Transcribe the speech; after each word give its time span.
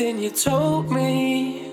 everything 0.00 0.22
you 0.22 0.30
told 0.30 0.92
me. 0.92 1.66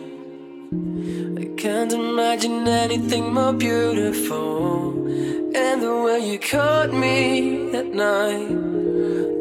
I 1.37 1.45
can't 1.57 1.93
imagine 1.93 2.67
anything 2.67 3.31
more 3.31 3.53
beautiful. 3.53 5.07
And 5.55 5.81
the 5.81 6.01
way 6.03 6.31
you 6.31 6.39
caught 6.39 6.91
me 6.91 7.71
at 7.75 7.93
night, 7.93 8.49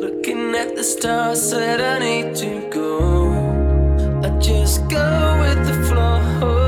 looking 0.02 0.54
at 0.54 0.76
the 0.76 0.84
stars, 0.84 1.40
said 1.50 1.80
I 1.80 1.98
need 1.98 2.36
to 2.36 2.68
go. 2.70 3.30
I 4.22 4.28
just 4.38 4.86
go 4.90 5.38
with 5.40 5.66
the 5.66 5.86
flow. 5.88 6.63